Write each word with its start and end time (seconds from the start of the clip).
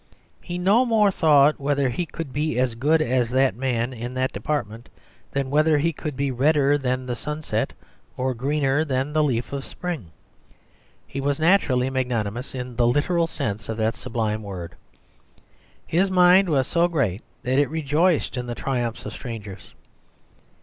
He 0.41 0.57
no 0.57 0.83
more 0.83 1.11
thought 1.11 1.59
whether 1.59 1.89
he 1.89 2.07
could 2.07 2.33
be 2.33 2.57
as 2.57 2.73
good 2.73 3.03
as 3.03 3.29
that 3.29 3.55
man 3.55 3.93
in 3.93 4.15
that 4.15 4.33
department 4.33 4.89
than 5.31 5.51
whether 5.51 5.77
he 5.77 5.93
could 5.93 6.15
be 6.17 6.31
redder 6.31 6.75
than 6.75 7.05
the 7.05 7.15
sunset 7.15 7.73
or 8.17 8.33
greener 8.33 8.83
than 8.83 9.13
the 9.13 9.23
leaf 9.23 9.53
of 9.53 9.63
spring. 9.63 10.07
He 11.05 11.21
was 11.21 11.39
naturally 11.39 11.91
magnanimous 11.91 12.55
in 12.55 12.77
the 12.77 12.87
literal 12.87 13.27
sense 13.27 13.69
of 13.69 13.77
that 13.77 13.93
sublime 13.93 14.41
word; 14.41 14.73
his 15.85 16.09
mind 16.09 16.49
was 16.49 16.65
so 16.65 16.87
great 16.87 17.21
that 17.43 17.59
it 17.59 17.69
rejoiced 17.69 18.37
in 18.37 18.47
the 18.47 18.55
triumphs 18.55 19.05
of 19.05 19.13
strangers. 19.13 19.75